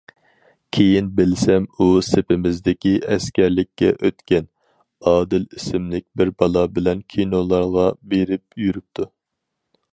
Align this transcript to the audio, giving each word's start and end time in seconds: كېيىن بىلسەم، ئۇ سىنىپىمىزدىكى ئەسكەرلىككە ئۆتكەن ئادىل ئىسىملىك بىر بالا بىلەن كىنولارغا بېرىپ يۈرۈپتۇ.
كېيىن 0.75 1.09
بىلسەم، 1.17 1.67
ئۇ 1.83 1.87
سىنىپىمىزدىكى 2.07 2.93
ئەسكەرلىككە 3.15 3.91
ئۆتكەن 4.09 4.49
ئادىل 5.11 5.47
ئىسىملىك 5.59 6.07
بىر 6.21 6.35
بالا 6.43 6.67
بىلەن 6.79 7.07
كىنولارغا 7.15 7.89
بېرىپ 8.15 8.63
يۈرۈپتۇ. 8.67 9.11